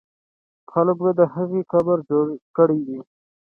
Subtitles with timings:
[0.71, 2.25] خلکو به د هغې قبر جوړ
[2.57, 2.99] کړی وي.